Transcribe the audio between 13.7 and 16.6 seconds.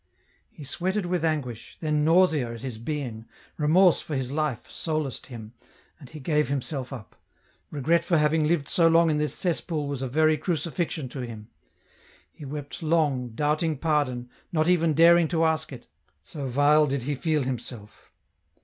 pardon, not even daring to ask it, so